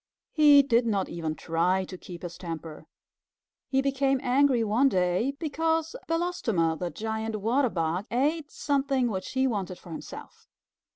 [0.31, 2.87] He did not even try to keep his temper.
[3.69, 9.45] He became angry one day because Belostoma, the Giant Water Bug, ate something which he
[9.45, 10.47] wanted for himself.